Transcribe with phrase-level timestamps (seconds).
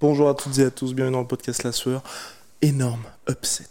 [0.00, 2.02] Bonjour à toutes et à tous, bienvenue dans le podcast La Sueur.
[2.62, 3.64] Énorme upset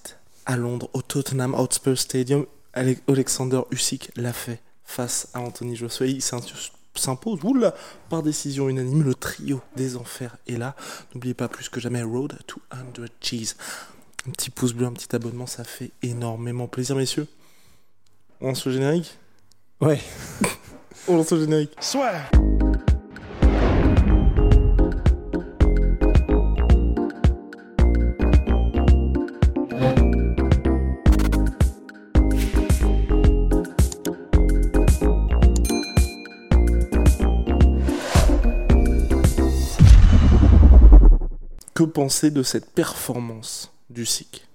[0.46, 2.46] à Londres, au Tottenham Hotspur Stadium.
[2.74, 6.08] Ale- Alexander Usyk l'a fait face à Anthony Joshua.
[6.08, 7.74] Il s'impose oula,
[8.10, 9.04] par décision unanime.
[9.04, 10.76] Le trio des enfers est là.
[11.14, 13.56] N'oubliez pas plus que jamais Road to 100 Cheese.
[14.28, 17.28] Un petit pouce bleu, un petit abonnement, ça fait énormément plaisir, messieurs.
[18.42, 19.18] On lance le générique?
[19.82, 20.00] Ouais.
[21.08, 21.72] On lance le générique.
[41.74, 44.48] Que penser de cette performance du SIC?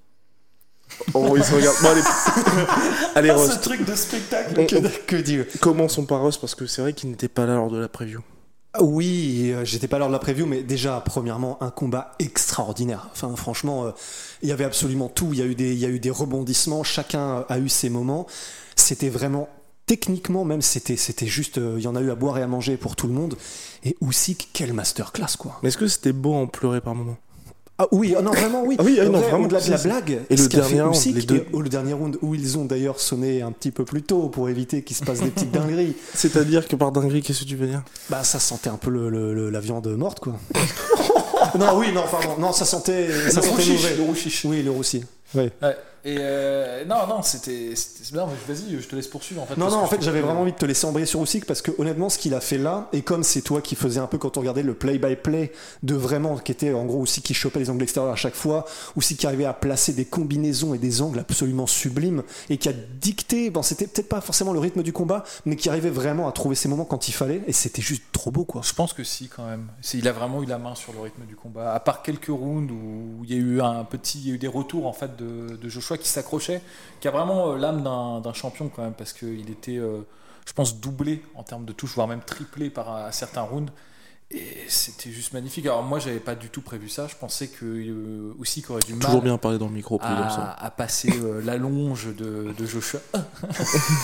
[1.15, 1.77] Oh, il se regarde.
[1.83, 2.03] Bon, allez,
[3.15, 3.61] allez Rost.
[3.63, 7.11] truc de spectacle, On- que, que dire Commençons par Rost parce que c'est vrai qu'il
[7.11, 8.21] n'était pas là lors de la preview.
[8.73, 13.09] Ah Oui, euh, j'étais pas lors de la preview, mais déjà, premièrement, un combat extraordinaire.
[13.13, 13.91] Enfin, franchement, euh,
[14.43, 15.29] il y avait absolument tout.
[15.33, 16.85] Il y a eu des, il y a eu des rebondissements.
[16.85, 18.27] Chacun a eu ses moments.
[18.77, 19.49] C'était vraiment
[19.89, 22.47] techniquement même, c'était, c'était juste, euh, il y en a eu à boire et à
[22.47, 23.35] manger pour tout le monde.
[23.85, 25.59] Et Usyk, quelle masterclass, quoi.
[25.63, 27.17] Mais est-ce que c'était beau en pleurer par moment?
[27.81, 28.75] Ah oui, ah non, vraiment, oui.
[28.79, 31.15] Ah oui, ah non, Vrai, vraiment, Au-delà de la blague, Et le dernier round, Usyk,
[31.15, 31.37] les deux.
[31.37, 34.29] et au- le dernier round, où ils ont d'ailleurs sonné un petit peu plus tôt
[34.29, 35.95] pour éviter qu'il se passe des petites dingueries.
[36.15, 37.83] C'est-à-dire que par dinguerie, qu'est-ce que tu veux dire?
[38.11, 40.35] Bah ça sentait un peu le, le- le- la viande morte quoi.
[41.59, 43.97] non oui non pardon non ça sentait ça sentait mauvais.
[43.97, 44.45] le rouchiche.
[44.45, 45.05] Oui le roussi.
[45.35, 45.53] Ouais.
[46.05, 47.75] Et euh, non, non, c'était.
[48.13, 49.57] Non, vas-y, je te laisse poursuivre en fait.
[49.57, 51.71] Non non en fait j'avais vraiment envie de te laisser embrayer sur Usyk parce que
[51.79, 54.37] honnêtement ce qu'il a fait là et comme c'est toi qui faisais un peu quand
[54.37, 55.53] on regardait le play by play
[55.83, 58.65] de vraiment qui était en gros Usyk qui chopait les angles extérieurs à chaque fois
[58.97, 62.73] Usyk qui arrivait à placer des combinaisons et des angles absolument sublimes et qui a
[62.73, 66.33] dicté bon c'était peut-être pas forcément le rythme du combat mais qui arrivait vraiment à
[66.33, 68.63] trouver ses moments quand il fallait et c'était juste trop beau quoi.
[68.65, 69.67] Je pense que si, quand même.
[69.95, 71.73] Il a vraiment eu la main sur le rythme du combat.
[71.73, 74.39] À part quelques rounds où il y a eu un petit, il y a eu
[74.39, 76.63] des retours en fait de, de Joshua qui s'accrochait,
[77.01, 80.01] qui a vraiment euh, l'âme d'un champion quand même, parce qu'il était, euh,
[80.47, 83.73] je pense, doublé en termes de touches, voire même triplé par à certains rounds.
[84.31, 85.65] Et c'était juste magnifique.
[85.65, 87.07] Alors moi, j'avais pas du tout prévu ça.
[87.07, 90.07] Je pensais que euh, aussi aurait du mal Toujours bien parler dans le micro, plus
[90.07, 93.01] à, à passer euh, la longe de, de Joshua.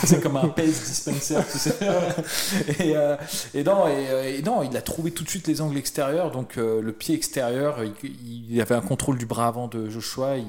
[0.04, 1.76] c'est comme un pace dispenser, tu sais.
[2.80, 3.16] et, euh,
[3.52, 6.30] et non, et, euh, et non, il a trouvé tout de suite les angles extérieurs.
[6.30, 7.92] Donc euh, le pied extérieur, il,
[8.48, 10.38] il avait un contrôle du bras avant de Joshua.
[10.38, 10.46] Il,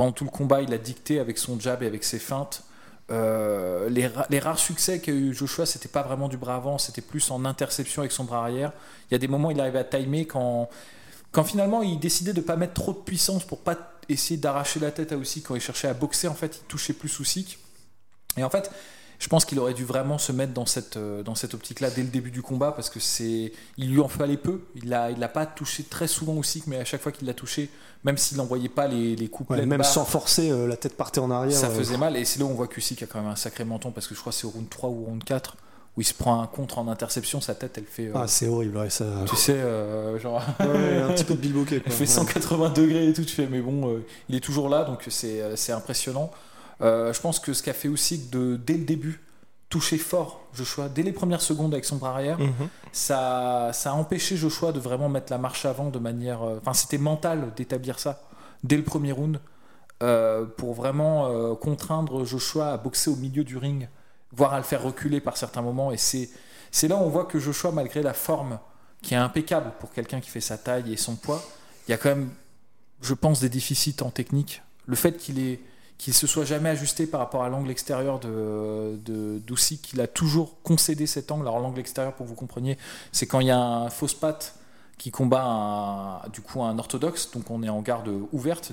[0.00, 2.62] pendant tout le combat, il a dicté avec son jab et avec ses feintes.
[3.10, 6.78] Euh, les, ra- les rares succès qu'a eu Joshua, c'était pas vraiment du bras avant,
[6.78, 8.72] c'était plus en interception avec son bras arrière.
[9.10, 10.70] Il y a des moments il arrivait à timer quand,
[11.32, 13.76] quand finalement il décidait de pas mettre trop de puissance pour pas
[14.08, 16.94] essayer d'arracher la tête à Usyk quand il cherchait à boxer en fait il touchait
[16.94, 17.58] plus Usyk
[18.38, 18.70] et en fait
[19.18, 21.90] je pense qu'il aurait dû vraiment se mettre dans cette, euh, dans cette optique là
[21.90, 25.10] dès le début du combat parce que c'est il lui en fallait peu il a,
[25.10, 27.68] il a pas touché très souvent Usyk mais à chaque fois qu'il l'a touché
[28.04, 31.20] même s'il n'envoyait pas les, les coups Ouais, même sans forcer euh, la tête partait
[31.20, 31.56] en arrière.
[31.56, 33.36] ça euh, faisait mal et c'est là où on voit qu'Usyk a quand même un
[33.36, 35.56] sacré menton parce que je crois que c'est au round 3 ou au round 4
[35.96, 38.46] où il se prend un contre en interception sa tête elle fait euh, Ah, c'est
[38.48, 39.04] horrible, ouais, ça.
[39.28, 41.92] tu sais euh, genre Ouais, un petit peu de Elle quoi.
[41.92, 45.04] fait 180 degrés et tout, tu fais, mais bon, euh, il est toujours là, donc
[45.08, 46.30] c'est impressionnant.
[46.80, 49.20] Je pense que ce qu'a fait aussi de, dès le début,
[49.70, 52.68] toucher fort Joshua, dès les premières secondes avec son bras arrière, Mhm.
[52.92, 56.42] ça, ça a empêché Joshua de vraiment mettre la marche avant de manière.
[56.42, 58.20] euh, Enfin, c'était mental d'établir ça
[58.64, 59.40] dès le premier round
[60.02, 63.88] euh, pour vraiment euh, contraindre Joshua à boxer au milieu du ring,
[64.32, 65.92] voire à le faire reculer par certains moments.
[65.92, 66.28] Et c'est
[66.72, 68.58] c'est là où on voit que Joshua, malgré la forme
[69.02, 71.42] qui est impeccable pour quelqu'un qui fait sa taille et son poids,
[71.86, 72.30] il y a quand même,
[73.02, 74.62] je pense, des déficits en technique.
[74.86, 75.60] Le fait qu'il ait
[76.00, 78.98] qu'il se soit jamais ajusté par rapport à l'angle extérieur de
[79.46, 81.46] d'Usyk, qu'il a toujours concédé cet angle.
[81.46, 82.78] Alors l'angle extérieur, pour que vous compreniez,
[83.12, 84.54] c'est quand il y a un fausse patte
[84.96, 88.72] qui combat un, du coup un orthodoxe, donc on est en garde ouverte.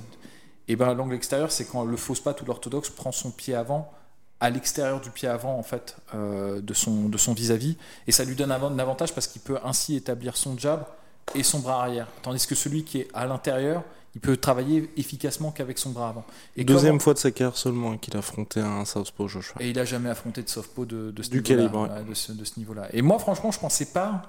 [0.68, 3.92] Et ben l'angle extérieur, c'est quand le fausse patte ou l'orthodoxe prend son pied avant
[4.40, 7.76] à l'extérieur du pied avant en fait euh, de son de son vis-à-vis
[8.06, 10.86] et ça lui donne un avantage parce qu'il peut ainsi établir son jab
[11.34, 13.82] et son bras arrière tandis que celui qui est à l'intérieur
[14.18, 16.24] il peut travailler efficacement qu'avec son bras avant
[16.56, 19.62] et Deuxième comment- fois de sa carrière seulement qu'il a affronté un Southpaw Joshua.
[19.62, 22.04] et il a jamais affronté de softpo de, de ce Du calibre, ouais.
[22.04, 22.88] de ce, de ce niveau-là.
[22.92, 24.22] Et moi, franchement, je pensais pas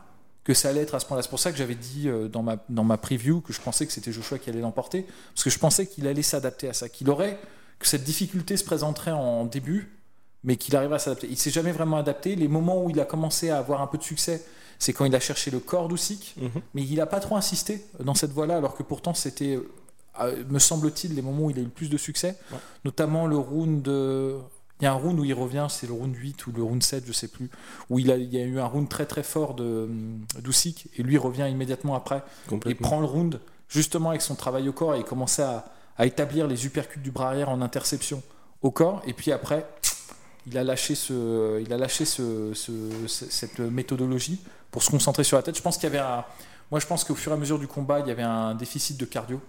[0.43, 1.23] que ça allait être à ce point-là.
[1.23, 3.85] C'est pour ça que j'avais dit euh, dans, ma, dans ma preview que je pensais
[3.87, 6.87] que c'était Joshua qui allait l'emporter, parce que je pensais qu'il allait s'adapter à ça,
[6.87, 7.37] qu'il aurait,
[7.79, 9.89] que cette difficulté se présenterait en début,
[10.43, 11.27] mais qu'il arriverait à s'adapter.
[11.29, 12.35] Il s'est jamais vraiment adapté.
[12.35, 14.43] Les moments où il a commencé à avoir un peu de succès,
[14.79, 16.49] c'est quand il a cherché le corps d'Usyk, Mhm.
[16.73, 19.59] mais il n'a pas trop insisté dans cette voie-là, alors que pourtant c'était,
[20.49, 22.57] me semble-t-il, les moments où il a eu le plus de succès, Ouais.
[22.85, 24.35] notamment le round de...
[24.81, 26.81] Il y a un round où il revient, c'est le round 8 ou le round
[26.81, 27.49] 7, je sais plus,
[27.89, 29.89] où il, a, il y a eu un round très très fort de
[30.41, 32.23] d'Usyk, et lui revient immédiatement après,
[32.65, 35.65] il prend le round justement avec son travail au corps et il commençait à,
[35.97, 38.23] à établir les uppercuts du bras arrière en interception
[38.61, 39.65] au corps, et puis après,
[40.47, 44.39] il a lâché, ce, il a lâché ce, ce- ce- cette méthodologie
[44.71, 45.57] pour se concentrer sur la tête.
[45.57, 46.23] Je pense qu'il y avait un.
[46.71, 48.95] Moi, je pense qu'au fur et à mesure du combat, il y avait un déficit
[48.97, 49.41] de cardio.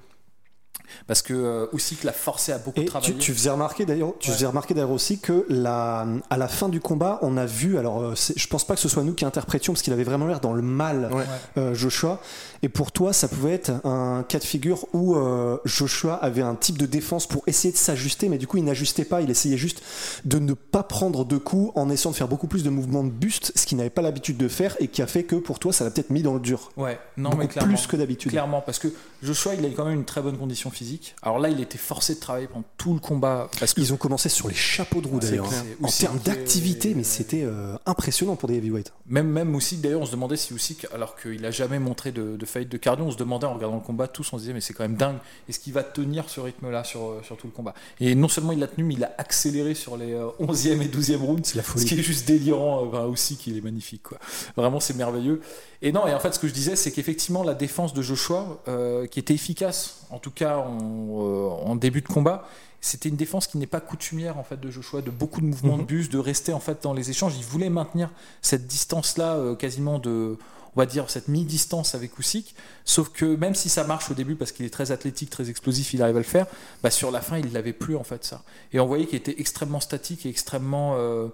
[1.07, 3.15] Parce que euh, Usyk l'a forcé à beaucoup Et travailler.
[3.15, 4.35] tu, tu faisais remarquer d'ailleurs, tu Ouais.
[4.35, 8.03] faisais remarquer d'ailleurs aussi que la, à la fin du combat, on a vu, alors
[8.03, 10.41] euh, je pense pas que ce soit nous qui interprétions parce qu'il avait vraiment l'air
[10.41, 11.25] dans le mal, Ouais.
[11.59, 12.21] euh, Joshua.
[12.63, 16.57] Et pour toi, ça pouvait être un cas de figure où euh, Joshua avait un
[16.57, 19.57] type de défense pour essayer de s'ajuster, mais du coup il n'ajustait pas, il essayait
[19.57, 19.83] juste
[20.25, 23.11] de ne pas prendre de coups en essayant de faire beaucoup plus de mouvements de
[23.11, 25.73] buste, ce qu'il n'avait pas l'habitude de faire et qui a fait que pour toi
[25.73, 26.73] ça l'a peut-être mis dans le dur.
[26.77, 27.75] Ouais, non, Beaucoup mais clairement.
[27.75, 28.33] plus que d'habitude.
[28.33, 28.89] Clairement, parce que
[29.23, 31.15] Joshua, il a quand même une très bonne condition physique.
[31.23, 33.49] Alors là, il était forcé de travailler pendant tout le combat.
[33.59, 35.47] Parce que Ils ont commencé sur les chapeaux de roue d'ailleurs.
[35.51, 35.65] hein.
[35.83, 38.93] En termes d'activité, mais c'était euh, impressionnant pour des heavyweights.
[39.07, 42.37] Même, même Usyk, d'ailleurs, on se demandait si Usyk, alors qu'il a jamais montré de,
[42.37, 44.53] de faillite de cardio, on se demandait en regardant le combat, tous on se disait,
[44.53, 45.17] mais c'est quand même dingue,
[45.49, 47.73] est-ce qu'il va tenir ce rythme-là sur, euh, sur tout le combat?
[48.01, 50.89] Et non seulement il l'a tenu, mais il a accéléré sur les euh, 11e et
[50.89, 51.43] 12e rounds.
[51.49, 51.85] C'est la folie.
[51.85, 54.19] Ce qui est juste délirant, euh, enfin, Usyk, il est magnifique, quoi.
[54.57, 55.41] Vraiment, c'est merveilleux.
[55.83, 58.61] Et non, et en fait, ce que je disais, c'est qu'effectivement, la défense de Joshua,
[58.69, 62.49] euh, qui était efficace, en tout cas en, euh, en début de combat,
[62.81, 65.77] c'était une défense qui n'est pas coutumière en fait de Joshua, de beaucoup de mouvements
[65.77, 67.35] de bus, de rester en fait dans les échanges.
[67.37, 68.11] Il voulait maintenir
[68.41, 70.39] cette distance-là, euh, quasiment de,
[70.75, 72.55] on va dire cette mi-distance avec Usyk.
[72.85, 75.93] Sauf que même si ça marche au début parce qu'il est très athlétique, très explosif,
[75.93, 76.47] il arrive à le faire.
[76.83, 78.43] Bah sur la fin, il l'avait plus en fait ça.
[78.73, 81.29] Et on voyait qu'il était extrêmement statique et extrêmement euh,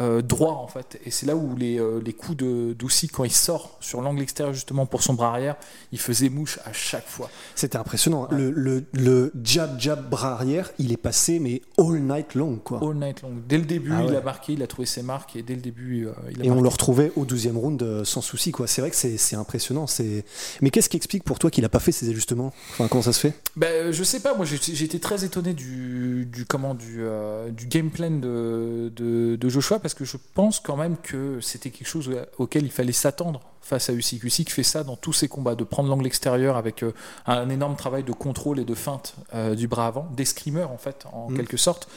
[0.00, 1.00] euh, droit en fait.
[1.04, 4.22] Et c'est là où les, euh, les coups de d'Usyk quand il sort sur l'angle
[4.22, 5.56] extérieur justement pour son bras arrière,
[5.92, 7.30] il faisait mouche à chaque fois.
[7.54, 8.28] C'était impressionnant.
[8.30, 12.80] Le, le, le jab, jab, bras arrière, il est passé, mais all night long, quoi.
[12.82, 13.32] All night long.
[13.48, 15.60] Dès le début, Ah il a marqué, il a trouvé ses marques et dès le
[15.60, 18.66] début, euh, il a Et on le retrouvait au 12e round sans souci, quoi.
[18.66, 19.86] C'est vrai que c'est impressionnant.
[19.86, 20.24] c'est-
[20.60, 22.52] Mais qu'est-ce qui explique pour toi qu'il a pas fait ces ajustements?
[22.72, 23.34] Enfin, comment ça se fait?
[23.56, 24.44] Ben, je sais pas, moi
[24.84, 27.02] été très étonné du, du, comment, du,
[27.50, 31.70] du game plan de, de, de Joshua parce que je pense quand même que c'était
[31.70, 34.24] quelque chose auquel il fallait s'attendre face à Usyk.
[34.24, 36.92] Usyk fait ça dans tous ses combats, de prendre l'angle extérieur avec euh,
[37.26, 41.04] un énorme travail de contrôle et de feinte euh, du bras avant, d'escrimeur en fait,
[41.12, 41.36] en Mm.
[41.36, 41.88] quelque sorte.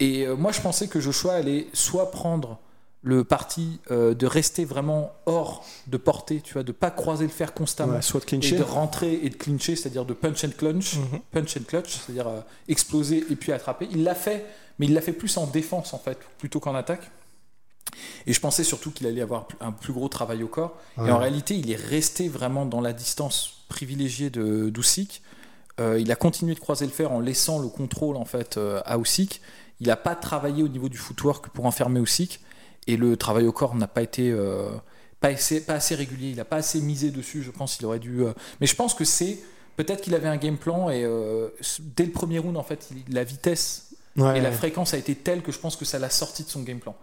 [0.00, 2.58] Et euh, moi je pensais que Joshua allait soit prendre
[3.02, 7.54] le parti de rester vraiment hors de portée, tu vois, de pas croiser le fer
[7.54, 8.56] constamment Ouais, Soit de et clincher.
[8.56, 11.20] de rentrer et de clincher, c'est-à-dire de punch and clutch, Mhm.
[11.30, 12.26] punch and clutch, c'est-à-dire
[12.66, 13.86] exploser et puis attraper.
[13.92, 14.44] Il l'a fait,
[14.80, 17.08] mais il l'a fait plus en défense en fait, plutôt qu'en attaque.
[18.26, 20.76] Et je pensais surtout qu'il allait avoir un plus gros travail au corps.
[20.96, 21.08] Ouais.
[21.08, 24.72] Et en réalité, il est resté vraiment dans la distance privilégiée de.
[25.78, 28.80] Euh, il a continué de croiser le fer en laissant le contrôle en fait euh,
[28.86, 29.40] à Usyk.
[29.80, 32.40] Il n'a pas travaillé au niveau du footwork pour enfermer Usyk.
[32.86, 34.70] Et le travail au corps n'a pas été euh,
[35.20, 36.30] pas, assez, pas assez régulier.
[36.30, 37.42] Il n'a pas assez misé dessus.
[37.42, 38.22] Je pense qu'il aurait dû.
[38.60, 39.38] Mais je pense que c'est
[39.76, 41.04] peut-être qu'il avait un game plan et
[41.96, 43.82] dès le premier round en fait, il- la vitesse
[44.16, 44.38] Ouais.
[44.38, 46.62] et la fréquence a été telle que je pense que ça l'a sorti de son
[46.62, 46.96] game plan.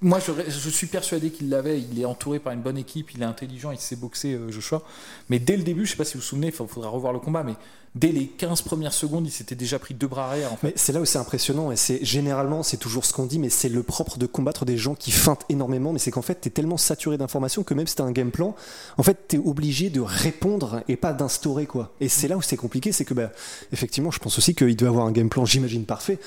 [0.00, 1.80] Moi, je, suis persuadé qu'il l'avait.
[1.80, 3.12] Il est entouré par une bonne équipe.
[3.14, 3.70] Il est intelligent.
[3.72, 4.82] Il sait boxer, euh, Joshua.
[5.28, 7.18] Mais dès le début, je sais pas si vous vous souvenez, il faudra revoir le
[7.18, 7.54] combat, mais
[7.94, 10.50] dès les 15 premières secondes, il s'était déjà pris deux bras arrière.
[10.62, 13.50] Mais c'est là où c'est impressionnant et c'est généralement c'est toujours ce qu'on dit mais
[13.50, 16.50] c'est le propre de combattre des gens qui feintent énormément mais c'est qu'en fait t'es
[16.50, 18.54] tellement saturé d'informations que même si t'as un game plan
[18.96, 22.56] en fait t'es obligé de répondre et pas d'instaurer quoi et c'est là où c'est
[22.56, 23.30] compliqué c'est que bah,
[23.72, 26.18] effectivement je pense aussi qu'il doit avoir un game plan j'imagine parfait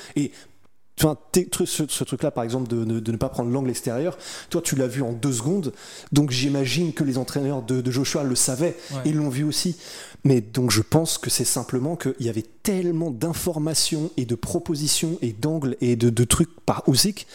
[1.04, 1.18] Enfin,
[1.66, 4.18] ce, ce truc-là, par exemple, de, ne- de ne pas prendre l'angle extérieur,
[4.50, 5.74] toi, tu l'as vu en deux secondes,
[6.12, 8.98] donc j'imagine que les entraîneurs de, de Joshua le savaient, Ouais.
[9.06, 9.78] ils l'ont vu aussi.
[10.24, 15.18] Mais donc, je pense que c'est simplement qu'il y avait tellement d'informations et de propositions
[15.24, 17.26] et d'angles et de, de trucs par Usyk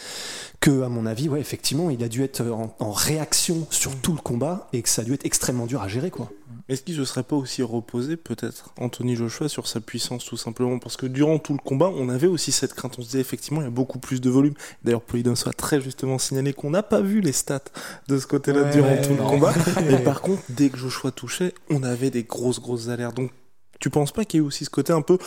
[0.61, 4.13] que, à mon avis, ouais, effectivement, il a dû être en, en réaction sur tout
[4.13, 6.31] le combat et que ça a dû être extrêmement dur à gérer, quoi.
[6.69, 10.79] Est-ce qu'il ne serait pas aussi reposé, peut-être, Anthony Joshua, sur sa puissance, tout simplement?
[10.79, 12.95] Parce que durant tout le combat, on avait aussi cette crainte.
[12.99, 14.53] On se disait, effectivement, il y a beaucoup plus de volume.
[14.83, 17.59] D'ailleurs, Polydonso a très justement signalé qu'on n'a pas vu les stats
[18.07, 19.53] de ce côté-là Ouais, durant ouais, tout le combat.
[19.89, 23.15] Et par contre, dès que Joshua touchait, on avait des grosses, grosses alertes.
[23.15, 23.31] Donc,
[23.79, 25.17] tu penses pas qu'il y a eu aussi ce côté un peu,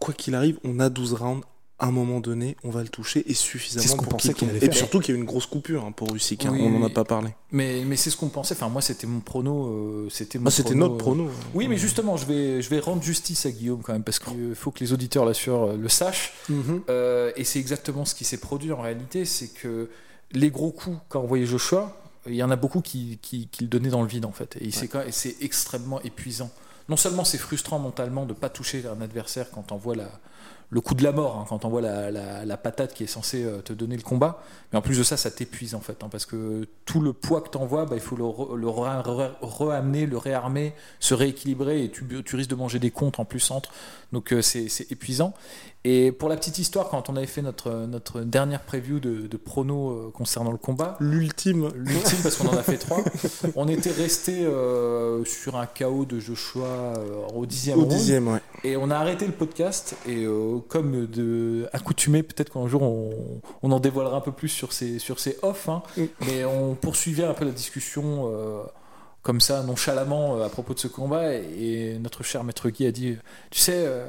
[0.00, 1.44] quoi qu'il arrive, on a 12 rounds,
[1.80, 4.32] à un moment donné, on va le toucher et C'est suffisamment ce qu'on pour pensait
[4.32, 4.74] qu'il allait Et faire.
[4.76, 6.46] surtout qu'il y a eu une grosse coupure hein, pour Usyk.
[6.46, 7.30] hein, Oui, on n'en a pas parlé.
[7.50, 8.54] Mais, mais c'est ce qu'on pensait.
[8.54, 9.66] Enfin, moi, c'était mon prono.
[9.66, 11.30] euh, c'était Ah, c'était prono, notre euh, prono.
[11.52, 14.54] Oui, mais justement, je vais, je vais rendre justice à Guillaume quand même, parce qu'il
[14.54, 16.32] faut que les auditeurs là sur le sachent.
[16.48, 16.82] Mhm.
[16.90, 19.90] Euh, et c'est exactement ce qui s'est produit en réalité, c'est que
[20.30, 23.64] les gros coups, quand on voyait Joshua, il y en a beaucoup qui, qui, qui
[23.64, 24.56] le donnaient dans le vide en fait.
[24.60, 26.50] Et et c'est extrêmement épuisant.
[26.88, 30.10] Non seulement c'est frustrant mentalement de ne pas toucher un adversaire quand on voit la,
[30.74, 33.06] le coup de la mort, hein, quand on voit la, la- la patate qui est
[33.06, 36.02] censée euh, te donner le combat, mais en plus de ça, ça t'épuise en fait,
[36.02, 40.16] hein, parce que tout le poids que tu envoies, il faut le, re- re- le
[40.18, 43.70] réarmer, se rééquilibrer, et tu, tu risques de manger des comptes en plus centre.
[44.12, 45.32] Donc euh, c'est épuisant.
[45.86, 49.36] Et pour la petite histoire, quand on avait fait notre, notre dernière preview de, de
[49.36, 51.68] prono euh, concernant le combat, L'ultime.
[51.74, 53.00] l'ultime parce qu'on en a fait trois,
[53.56, 57.92] on était resté euh, sur un KO de Joshua euh, au dixième Au round.
[57.94, 58.40] dixième, ouais.
[58.62, 63.40] Et on a arrêté le podcast et euh, comme de accoutumé, peut-être qu'un jour on,
[63.62, 65.82] on en dévoilera un peu plus sur ces sur ces off, hein.
[65.96, 66.02] Mm.
[66.26, 68.62] mais on poursuivait un peu la discussion euh,
[69.22, 71.44] comme ça nonchalamment euh, à propos de ce combat et,
[71.94, 73.16] et notre cher maître Guy a dit,
[73.50, 73.84] tu sais.
[73.86, 74.06] euh,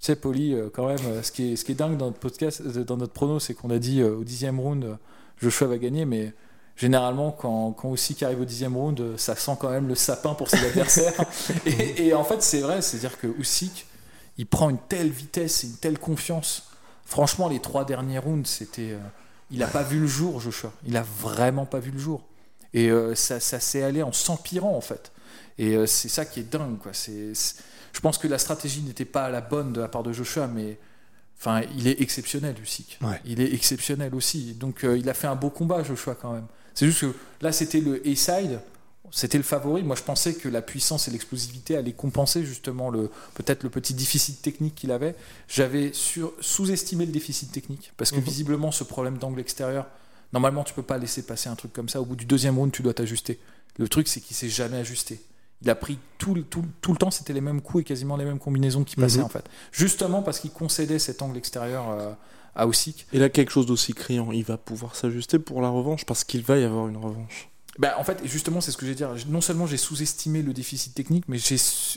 [0.00, 2.60] tu sais, Poli, quand même, ce qui est, ce qui est dingue dans notre podcast,
[2.66, 4.98] dans notre prono, c'est qu'on a dit au dixième round,
[5.40, 6.32] Joshua va gagner, mais
[6.74, 10.34] généralement, quand, quand aussi qui arrive au dixième round, ça sent quand même le sapin
[10.34, 11.14] pour ses adversaires.
[11.66, 13.86] et, et en fait, c'est vrai, c'est-à-dire que Usyk,
[14.38, 16.70] il prend une telle vitesse et une telle confiance.
[17.04, 18.98] Franchement, les trois derniers rounds, c'était, euh,
[19.50, 20.72] il n'a pas vu le jour, Joshua.
[20.86, 22.24] Il a vraiment pas vu le jour.
[22.72, 25.12] Et euh, ça, ça s'est allé en s'empirant en fait.
[25.58, 26.92] Et euh, c'est ça qui est dingue, quoi.
[26.94, 27.32] C'est,
[27.92, 30.78] je pense que la stratégie n'était pas la bonne de la part de Joshua, mais
[31.38, 32.98] enfin, il est exceptionnel, Usyk.
[33.02, 33.20] Ouais.
[33.26, 34.54] Il est exceptionnel aussi.
[34.54, 36.46] Donc, il a fait un beau combat, Joshua, quand même.
[36.72, 38.60] C'est juste que là, c'était le A-side,
[39.10, 39.82] c'était le favori.
[39.82, 43.94] Moi, je pensais que la puissance et l'explosivité allaient compenser justement le peut-être le petit
[43.94, 45.14] déficit technique qu'il avait.
[45.48, 45.92] J'avais
[46.40, 48.22] sous-estimé le déficit technique parce que Mhm.
[48.22, 49.86] visiblement, ce problème d'angle extérieur,
[50.32, 52.00] normalement, tu peux pas laisser passer un truc comme ça.
[52.00, 53.38] Au bout du deuxième round, tu dois t'ajuster.
[53.78, 55.20] Le truc, c'est qu'il s'est jamais ajusté.
[55.62, 58.16] Il a pris tout, le- tout, tout le temps, c'était les mêmes coups et quasiment
[58.16, 59.24] les mêmes combinaisons qui passaient Mhm.
[59.24, 59.44] en fait.
[59.70, 62.12] Justement parce qu'il concédait cet angle extérieur euh,
[62.56, 63.06] à Usyk.
[63.12, 66.42] Et là, quelque chose d'aussi criant, il va pouvoir s'ajuster pour la revanche parce qu'il
[66.42, 67.48] va y avoir une revanche.
[67.78, 69.10] Bah, en fait, justement, c'est ce que je vais dire.
[69.28, 71.56] Non seulement j'ai sous-estimé le déficit technique, mais j'ai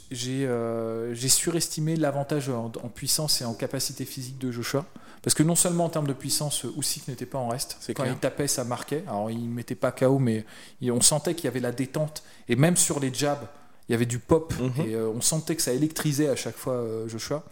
[0.10, 4.86] j'ai euh, j'ai surestimé l'avantage en, en puissance et en capacité physique de Joshua.
[5.22, 7.77] Parce que non seulement en termes de puissance, Usyk n'était pas en reste.
[7.88, 8.13] Quand clair.
[8.13, 9.03] il tapait, ça marquait.
[9.08, 10.46] Alors, il mettait pas KO, mais
[10.82, 12.24] il- on sentait qu'il y avait la détente.
[12.48, 13.46] Et même sur les jabs,
[13.89, 14.53] il y avait du pop.
[14.60, 14.86] Mhm.
[14.88, 17.44] Et euh, on sentait que ça électrisait à chaque fois euh, Joshua.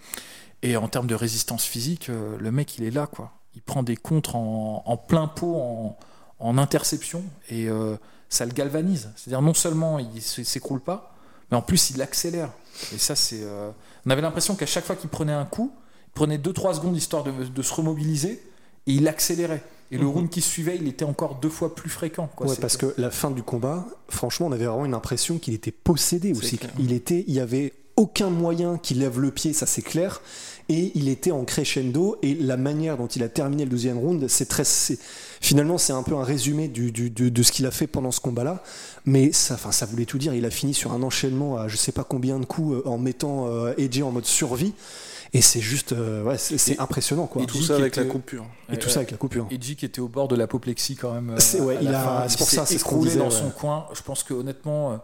[0.61, 3.31] Et en termes de résistance physique, euh, le mec, il est là, quoi.
[3.55, 5.97] Il prend des contres en, en plein pot, en,
[6.43, 7.95] en interception, et euh,
[8.29, 9.09] ça le galvanise.
[9.15, 11.15] C'est-à-dire, non seulement il s'écroule pas,
[11.51, 12.51] mais en plus, il accélère.
[12.93, 13.41] Et ça, c'est.
[13.43, 13.69] euh,
[14.05, 15.71] On avait l'impression qu'à chaque fois qu'il prenait un coup,
[16.07, 18.43] il prenait 2-3 secondes histoire de, de se remobiliser,
[18.87, 19.63] et il accélérait.
[19.91, 20.11] Et le Mhm.
[20.11, 22.27] round qui suivait, il était encore deux fois plus fréquent.
[22.35, 22.47] Quoi.
[22.47, 25.71] Ouais, parce que la fin du combat, franchement, on avait vraiment une impression qu'il était
[25.71, 26.57] possédé aussi.
[26.57, 26.71] clair.
[26.79, 30.19] Il était, il y avait aucun moyen qu'il lève le pied, ça c'est clair.
[30.69, 32.17] Et il était en crescendo.
[32.21, 34.97] Et la manière dont il a terminé le deuxième round, c'est très, c'est-
[35.41, 38.11] finalement, c'est un peu un résumé du, du- du- de ce qu'il a fait pendant
[38.11, 38.63] ce combat-là.
[39.05, 40.33] Mais ça, enfin, ça voulait tout dire.
[40.33, 42.97] Il a fini sur un enchaînement à je sais pas combien de coups euh, en
[42.97, 44.73] mettant euh, AJ en mode survie.
[45.35, 47.41] Et c'est juste, euh, ouais, c'est c'est Et- impressionnant quoi.
[47.41, 48.45] et Et, Tout ça avec la coupure.
[48.79, 49.47] tout ça avec la coupure.
[49.49, 51.31] Edgy qui était au bord de l'apoplexie quand même.
[51.31, 53.25] euh, C'est- ouais, à il a- c'est pour s'est ça, c'est ce qu'on disait, dans
[53.25, 53.31] ouais.
[53.31, 53.87] son coin.
[53.95, 54.97] Je pense que honnêtement, euh,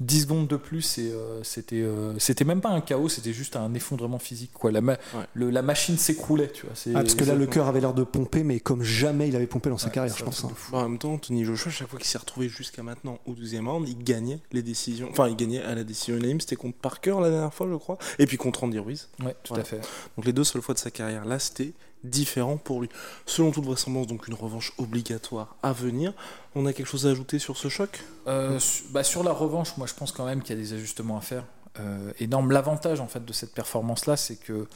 [0.00, 3.56] 10 secondes de plus, et euh, c'était euh, c'était même pas un chaos, c'était juste
[3.56, 4.50] un effondrement physique.
[4.52, 4.72] Quoi.
[4.72, 5.26] La, ma- Ouais.
[5.34, 6.74] le- la machine s'écroulait, tu vois.
[6.94, 9.46] Ah, parce que là, le cœur avait l'air de pomper, mais comme jamais il avait
[9.46, 10.44] pompé dans sa Ouais, carrière, je pense.
[10.44, 10.50] hein.
[10.72, 13.68] Bah, en même temps, Anthony Joshua, chaque fois qu'il s'est retrouvé jusqu'à maintenant au 12e
[13.68, 15.08] round, il gagnait les décisions.
[15.10, 16.40] Enfin, il gagnait à la décision unanime.
[16.40, 17.98] C'était contre Parker la dernière fois, je crois.
[18.18, 19.08] Et puis contre Andy Ruiz.
[19.24, 19.80] Ouais, tout à fait.
[20.16, 21.24] Donc les deux seules fois de sa carrière.
[21.24, 21.72] Là, c'était
[22.04, 22.88] différent pour lui.
[23.26, 26.12] Selon toute vraisemblance, donc une revanche obligatoire à venir.
[26.54, 28.04] On a quelque chose à ajouter sur ce choc?
[28.26, 30.72] Euh, su- bah, sur la revanche, moi je pense quand même qu'il y a des
[30.74, 31.44] ajustements à faire.
[31.80, 34.68] Euh, dans l'avantage en fait de cette performance-là, c'est que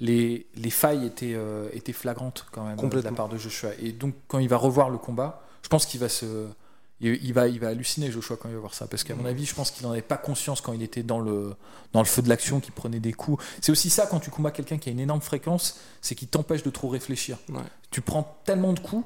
[0.00, 3.70] les, les failles étaient, euh, étaient flagrantes quand même de la part de Joshua.
[3.82, 6.46] Et donc quand il va revoir le combat, je pense qu'il va se,
[7.00, 9.44] il, va, il va halluciner Joshua quand il va voir ça, parce qu'à mon avis,
[9.44, 11.54] je pense qu'il n'en avait pas conscience quand il était dans le,
[11.92, 13.44] dans le feu de l'action, qu'il prenait des coups.
[13.60, 16.62] C'est aussi ça quand tu combats quelqu'un qui a une énorme fréquence, c'est qu'il t'empêche
[16.62, 17.38] de trop réfléchir.
[17.48, 17.60] Ouais.
[17.90, 19.04] Tu prends tellement de coups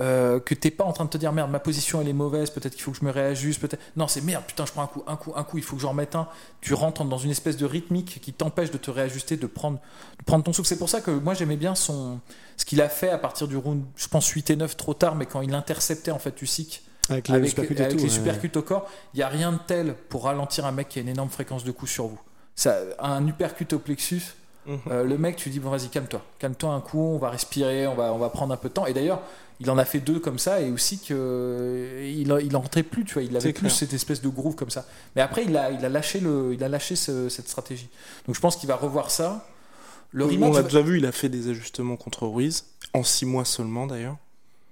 [0.00, 2.50] euh, que t'es pas en train de te dire merde ma position elle est mauvaise
[2.50, 4.88] peut-être qu'il faut que je me réajuste peut-être non c'est merde putain je prends un
[4.88, 6.26] coup un coup un coup il faut que j'en remette un
[6.60, 9.78] tu rentres dans une espèce de rythmique qui t'empêche de te réajuster de prendre
[10.18, 12.18] de prendre ton souffle c'est pour ça que moi j'aimais bien son
[12.56, 15.14] ce qu'il a fait à partir du round je pense 8 et 9 trop tard
[15.14, 18.10] mais quand il interceptait en fait Usyk Avec, les avec, supercutes et avec tout, les
[18.10, 18.16] ouais.
[18.16, 21.02] supercutes au corps il y a rien de tel pour ralentir un mec qui a
[21.02, 22.20] une énorme fréquence de coups sur vous
[22.54, 24.22] ça un uppercut au plexus
[24.66, 24.78] Mhm.
[24.90, 27.94] Euh, le mec, tu dis bon vas-y calme-toi, calme-toi un coup, on va respirer, on
[27.94, 28.86] va, on va prendre un peu de temps.
[28.86, 29.20] Et d'ailleurs,
[29.60, 32.82] il en a fait deux comme ça et aussi que il, a- il en rentrait
[32.82, 33.70] plus, tu vois, il avait plus clair.
[33.70, 34.86] cette espèce de groove comme ça.
[35.16, 37.90] Mais après, il a, il a lâché le, il a lâché ce- cette stratégie.
[38.26, 39.46] Donc je pense qu'il va revoir ça.
[40.12, 43.26] Le on rematch, l'a déjà vu, il a fait des ajustements contre Ruiz, en 6
[43.26, 44.16] mois seulement d'ailleurs.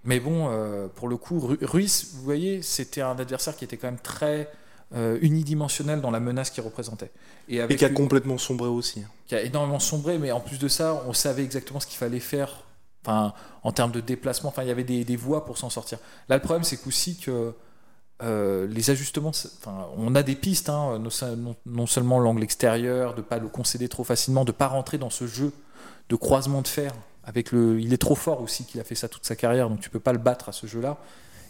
[0.04, 3.76] Mais bon, euh, pour le coup, Ru- Ruiz, vous voyez, c'était un adversaire qui était
[3.76, 4.50] quand même très
[4.94, 7.10] euh, unidimensionnel dans la menace qu'il représentait.
[7.48, 9.02] Et Et avec qui a une- complètement sombré aussi.
[9.26, 12.20] qui a énormément sombré, mais en plus de ça, on savait exactement ce qu'il fallait
[12.20, 12.64] faire.
[13.04, 13.32] Enfin,
[13.62, 15.98] en termes de déplacement, enfin, il y avait des, des voies pour s'en sortir.
[16.28, 17.52] Là, le problème, c'est qu'aussi que
[18.22, 23.22] euh, les ajustements, enfin, on a des pistes, hein, non, non- seulement l'angle extérieur, de
[23.22, 25.52] pas le concéder trop facilement, de pas rentrer dans ce jeu
[26.10, 26.92] de croisement de fer.
[27.24, 29.80] Avec le, il est trop fort aussi qu'il a fait ça toute sa carrière, donc
[29.80, 30.98] tu peux pas le battre à ce jeu-là,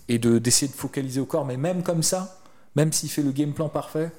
[0.08, 1.44] et de d'essayer de focaliser au corps.
[1.46, 2.40] Mais même comme ça,
[2.76, 4.10] même s'il fait le game plan parfait,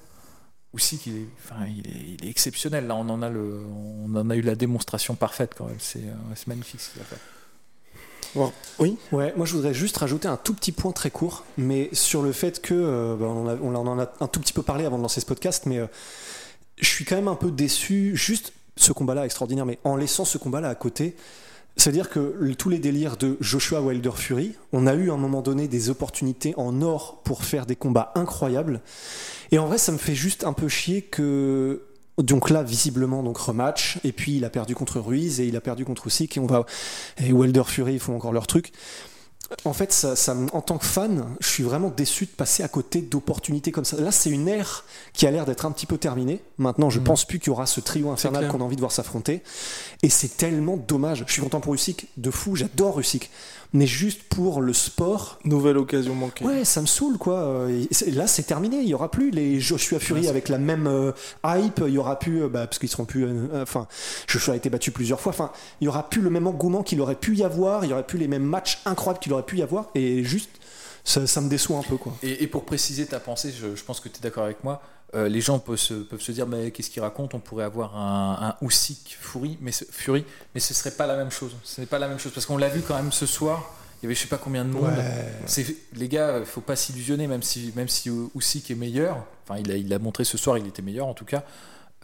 [0.73, 2.87] aussi qu'il est, enfin, il est, il est exceptionnel.
[2.87, 3.61] Là, on en a le,
[4.03, 5.75] on en a eu la démonstration parfaite quand même.
[5.79, 7.19] C'est, euh, c'est magnifique ce qu'il a fait.
[8.79, 12.23] Oui, Ouais, moi je voudrais juste rajouter un tout petit point très court, mais sur
[12.23, 14.63] le fait que, euh, bah, on, en a- on en a un tout petit peu
[14.63, 15.85] parlé avant de lancer ce podcast, mais euh,
[16.79, 20.37] je suis quand même un peu déçu, juste ce combat-là extraordinaire, mais en laissant ce
[20.37, 21.15] combat-là à côté,
[21.75, 25.41] c'est-à-dire que tous les délires de Joshua Wilder Fury, on a eu à un moment
[25.41, 28.81] donné des opportunités en or pour faire des combats incroyables,
[29.51, 31.81] et en vrai ça me fait juste un peu chier que
[32.17, 33.97] donc là, visiblement, donc rematch.
[34.03, 36.37] Et puis il a perdu contre Ruiz et il a perdu contre Usyk.
[36.37, 36.65] Et on va
[37.17, 38.71] et Wilder Fury ils font encore leur truc.
[39.65, 42.67] En fait, ça, ça en tant que fan, je suis vraiment déçu de passer à
[42.67, 43.97] côté d'opportunités comme ça.
[44.01, 44.83] Là, c'est une ère
[45.13, 46.41] qui a l'air d'être un petit peu terminée.
[46.57, 47.05] Maintenant, je Mhm.
[47.05, 49.43] pense plus qu'il y aura ce trio infernal qu'on a envie de voir s'affronter.
[50.01, 51.23] Et c'est tellement dommage.
[51.27, 52.55] Je suis content pour Usyk, de fou.
[52.55, 53.29] J'adore Usyk,
[53.73, 56.45] mais juste pour le sport, nouvelle occasion manquée.
[56.45, 57.35] Ouais, ça me saoule quoi.
[57.41, 58.77] Euh, et Là, c'est terminé.
[58.81, 61.11] Il y aura plus les Joshua Fury avec la même euh,
[61.45, 61.81] hype.
[61.85, 63.25] Il y aura plus, euh, bah, parce qu'ils seront plus.
[63.25, 63.87] euh, euh, Enfin,
[64.27, 65.31] Joshua a été battu plusieurs fois.
[65.31, 67.85] Enfin, il y aura plus le même engouement qu'il aurait pu y avoir.
[67.85, 69.89] Il y aurait plus les mêmes matchs incroyables qu'il aurait pu y avoir.
[69.95, 70.49] Et juste,
[71.03, 72.13] ça, ça me déçoit un peu quoi.
[72.23, 74.81] Et, et pour préciser ta pensée, je, je pense que tu es d'accord avec moi.
[75.15, 77.95] euh, les gens peuvent se, peuvent se dire mais qu'est-ce qu'il raconte On pourrait avoir
[77.97, 81.51] un, un Usyk Fury, mais ce, Fury, mais ce serait pas la même chose.
[81.63, 83.73] Ce n'est pas la même chose parce qu'on l'a vu quand même ce soir.
[84.01, 84.91] Il y avait je sais pas combien de monde.
[85.45, 89.25] C'est les gars, il faut pas s'illusionner même si même si Usyk est meilleur.
[89.47, 91.43] Enfin, il a il a montré ce soir, il était meilleur en tout cas.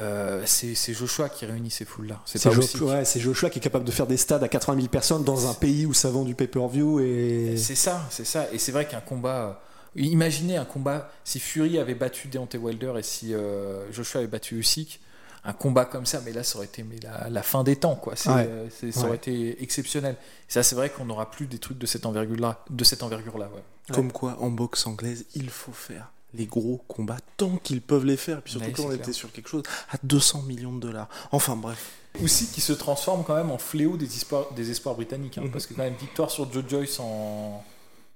[0.01, 2.21] Euh, c'est Joshua qui réunit ces foules là.
[2.25, 2.81] C'est C'est pas Jo- Usyk.
[2.81, 5.49] ouais, c'est Joshua qui est capable de faire des stades à 80 000 personnes dans
[5.49, 7.55] un pays où ça vend du pay-per-view et.
[7.57, 8.47] C'est ça, c'est ça.
[8.53, 9.61] Et c'est vrai qu'un combat.
[9.95, 14.27] euh, Imaginez un combat si Fury avait battu Deontay Wilder et si euh, Joshua avait
[14.27, 15.01] battu Usyk,
[15.43, 17.95] un combat comme ça, mais là ça aurait été mais la, la fin des temps
[17.95, 18.13] quoi.
[18.13, 18.29] Ouais.
[18.47, 19.05] euh, c'est- ça Ouais.
[19.07, 20.15] aurait été exceptionnel.
[20.47, 23.01] Et ça c'est vrai qu'on n'aura plus des trucs de cette envergure là, de cette
[23.03, 23.49] envergure là.
[23.53, 23.63] Ouais.
[23.95, 28.17] Comme quoi, en boxe anglaise, il faut faire les gros combats tant qu'ils peuvent les
[28.17, 28.37] faire.
[28.39, 31.09] Et puis surtout Ouais, quand on était sur quelque chose à 200 millions de dollars.
[31.31, 31.91] Enfin bref.
[32.21, 35.51] Usyk qui se transforme quand même en fléau des espoirs, des espoirs britanniques, hein, Mhm.
[35.51, 37.63] parce que quand même victoire sur Joe Joyce en,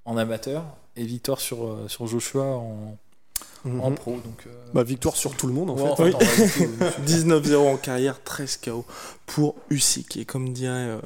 [0.05, 0.63] en amateur
[0.95, 2.97] et victoire sur, euh, sur Joshua en,
[3.65, 3.79] Mhm.
[3.79, 4.11] en pro.
[4.17, 5.89] Donc, euh, Bah, victoire sur tout le monde en ouais, fait.
[5.91, 8.83] en fait, en réalité, euh, 19-0 en carrière, 13 KO
[9.25, 10.17] pour Usyk.
[10.17, 10.99] Et comme dirait euh,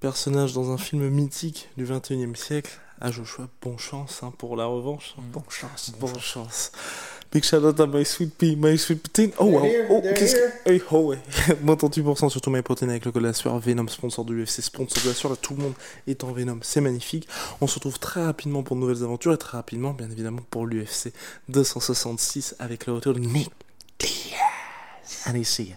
[0.00, 4.66] personnage dans un film mythique du 21e siècle, à Joshua, bon chance hein, pour la
[4.66, 5.14] revanche.
[5.18, 5.22] hein.
[5.32, 5.92] Bon chance.
[6.00, 6.72] Bonne chance.
[7.32, 9.30] Big shout out à My Sweet Pea, My Sweet Protein.
[9.38, 9.66] Oh wow.
[9.90, 10.70] Oh, qu'est-ce que.
[10.70, 11.18] Hey, oh ouais.
[11.62, 13.58] Moins 38% sur tout My Protein avec le code de la sueur.
[13.58, 15.32] Venom, sponsor de l'UFC, sponsor de la sueur.
[15.32, 15.74] Là, tout le monde
[16.06, 16.58] est en Venom.
[16.62, 17.28] C'est magnifique.
[17.60, 20.66] On se retrouve très rapidement pour de nouvelles aventures et très rapidement, bien évidemment, pour
[20.66, 21.12] l'UFC
[21.48, 23.50] 266 avec le retour de Nick
[23.98, 25.22] Diaz.
[25.24, 25.76] Allez, see ya.